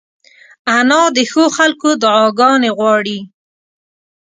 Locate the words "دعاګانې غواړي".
2.03-3.19